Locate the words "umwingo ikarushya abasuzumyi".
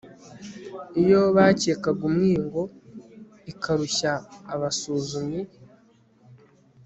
2.09-5.41